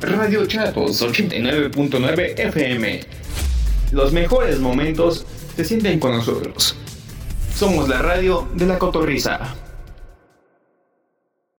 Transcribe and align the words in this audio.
Radio 0.00 0.46
Chatos 0.46 1.00
89.9 1.02 2.38
FM. 2.38 3.00
Los 3.92 4.12
mejores 4.12 4.60
momentos 4.60 5.24
se 5.56 5.64
sienten 5.64 5.98
con 5.98 6.12
nosotros. 6.12 6.76
Somos 7.56 7.88
la 7.88 8.02
radio 8.02 8.46
de 8.54 8.66
la 8.66 8.78
cotorriza. 8.78 9.54